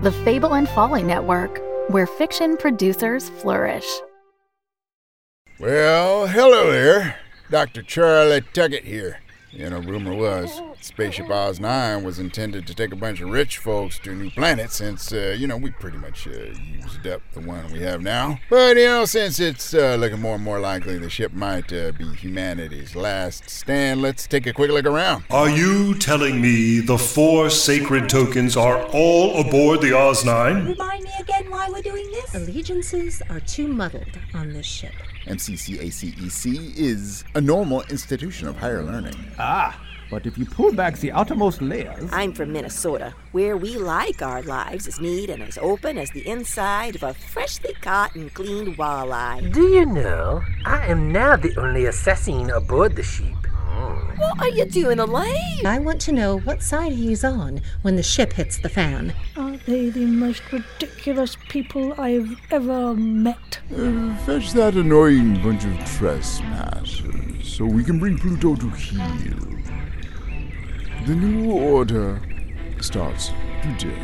The 0.03 0.13
Fable 0.13 0.55
and 0.55 0.69
Folly 0.69 1.03
Network, 1.03 1.61
where 1.91 2.07
fiction 2.07 2.57
producers 2.57 3.31
flourish. 3.31 3.87
Well, 5.59 6.29
hello 6.29 6.71
there. 6.71 7.19
Dr. 7.51 7.83
Charlie 7.83 8.43
Tuckett 8.53 8.85
here. 8.85 9.21
You 9.51 9.71
know, 9.71 9.79
rumor 9.79 10.15
was 10.15 10.61
Spaceship 10.81 11.31
Oz 11.31 11.59
9 11.59 12.05
was 12.05 12.19
intended 12.19 12.67
to 12.67 12.75
take 12.75 12.93
a 12.93 12.97
bunch 12.97 13.21
of 13.21 13.31
rich 13.31 13.57
folks 13.59 13.99
to 14.01 14.13
a 14.13 14.15
new 14.15 14.31
planet 14.31 14.71
since, 14.71 15.11
uh, 15.11 15.35
you 15.39 15.47
know, 15.47 15.57
we 15.57 15.71
pretty 15.71 15.97
much 15.97 16.29
uh, 16.29 16.31
used 16.31 17.07
up 17.07 17.23
the 17.33 17.41
one 17.41 17.73
we 17.73 17.81
have 17.81 18.03
now. 18.03 18.39
But, 18.51 18.77
you 18.77 18.87
know, 18.87 19.07
since 19.07 19.41
it's 19.41 19.73
uh, 19.73 19.97
looking 19.99 20.21
more 20.21 20.35
and 20.35 20.45
more 20.45 20.61
likely 20.61 20.99
the 20.99 21.09
ship 21.09 21.33
might 21.33 21.73
uh, 21.73 21.93
be 21.93 22.05
humanity's 22.15 22.95
last 22.95 23.49
stand, 23.49 24.03
let's 24.03 24.27
take 24.27 24.47
a 24.47 24.53
quick 24.53 24.71
look 24.71 24.85
around. 24.85 25.25
Are 25.31 25.49
you 25.49 25.95
telling 25.95 26.41
me 26.43 26.81
the 26.81 26.99
four 26.99 27.49
sacred 27.49 28.09
tokens 28.09 28.57
are 28.57 28.83
all 28.93 29.41
aboard 29.41 29.81
the 29.81 29.97
Oz 29.97 30.27
9? 30.27 30.67
Remind 30.67 31.05
me 31.05 31.11
again 31.21 31.51
why 31.51 31.69
we're 31.71 31.83
doing 31.83 32.09
this? 32.11 32.35
Allegiances 32.35 33.23
are 33.31 33.41
too 33.41 33.67
muddled 33.67 34.19
on 34.35 34.53
this 34.53 34.67
ship. 34.67 34.93
MCCACEC 35.29 36.75
is 36.77 37.23
a 37.35 37.41
normal 37.41 37.83
institution 37.83 38.49
of 38.49 38.57
higher 38.57 38.83
learning. 38.83 39.15
Ah, 39.39 39.79
but 40.11 40.27
if 40.27 40.39
you 40.39 40.47
pull 40.47 40.73
back 40.73 40.97
the 40.99 41.13
outermost 41.13 41.61
layers. 41.61 42.09
I'm 42.13 42.33
from 42.33 42.53
Minnesota, 42.53 43.15
where 43.33 43.55
we 43.55 43.77
like 43.77 44.23
our 44.23 44.43
lives 44.43 44.89
as 44.89 44.99
neat 44.99 45.29
and 45.29 45.43
as 45.43 45.59
open 45.59 45.99
as 45.99 46.11
the 46.13 46.27
inside 46.27 46.97
of 46.97 47.03
a 47.03 47.13
freshly 47.13 47.75
caught 47.75 48.15
and 48.15 48.33
cleaned 48.33 48.79
walleye. 48.79 49.53
Do 49.53 49.65
you 49.65 49.85
know, 49.85 50.43
I 50.65 50.87
am 50.87 51.13
now 51.13 51.37
the 51.37 51.55
only 51.59 51.85
assassin 51.85 52.49
aboard 52.49 52.97
the 52.97 53.03
ship. 53.03 53.35
What 54.19 54.41
are 54.41 54.49
you 54.49 54.65
doing, 54.65 54.99
Elaine? 54.99 55.65
I 55.65 55.79
want 55.79 56.01
to 56.03 56.13
know 56.13 56.41
what 56.41 56.61
side 56.61 56.93
he's 56.93 57.23
on 57.23 57.61
when 57.83 57.95
the 57.95 58.03
ship 58.03 58.33
hits 58.33 58.59
the 58.59 58.69
fan. 58.69 59.15
Are 59.37 59.48
they 59.69 59.91
the 59.91 60.07
most 60.07 60.43
ridiculous 60.51 61.37
people 61.51 61.93
I've 62.01 62.35
ever 62.51 62.95
met? 62.95 63.61
Uh, 63.71 64.17
fetch 64.25 64.53
that 64.53 64.75
annoying 64.75 65.43
bunch 65.43 65.65
of 65.67 65.79
trespassers 65.85 67.47
so 67.47 67.67
we 67.67 67.85
can 67.85 67.99
bring 67.99 68.17
Pluto 68.17 68.57
to 68.57 68.71
heel. 68.71 69.37
The 71.07 71.15
new 71.15 71.53
order 71.53 72.19
starts 72.81 73.31
today. 73.63 74.03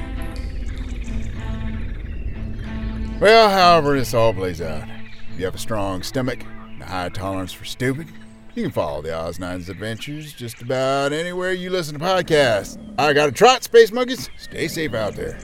Well, 3.19 3.49
however 3.49 3.97
this 3.97 4.13
all 4.13 4.35
plays 4.35 4.61
out, 4.61 4.87
if 5.33 5.39
you 5.39 5.47
have 5.47 5.55
a 5.55 5.59
strong 5.59 6.03
stomach 6.03 6.45
and 6.73 6.83
a 6.83 6.87
high 6.87 7.09
tolerance 7.09 7.55
for 7.55 7.65
stupid, 7.65 8.09
you 8.55 8.65
can 8.65 8.71
follow 8.71 9.01
the 9.01 9.17
Oz 9.17 9.41
adventures 9.41 10.35
just 10.35 10.61
about 10.61 11.15
anywhere 11.15 11.53
you 11.53 11.71
listen 11.71 11.99
to 11.99 12.05
podcasts. 12.05 12.79
I 12.99 13.15
got 13.15 13.31
a 13.31 13.33
trot, 13.33 13.65
Space 13.65 13.91
Monkeys. 13.91 14.29
Stay 14.37 14.69
safe 14.69 14.93
out 14.93 15.15
there. 15.15 15.39